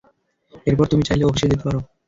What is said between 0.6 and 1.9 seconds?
এরপর তুমি চাইলে অফিসে যেতে পারো।